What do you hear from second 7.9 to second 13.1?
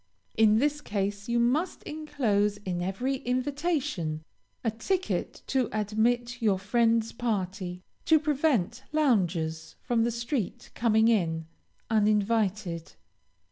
to prevent loungers from the street coming in, uninvited.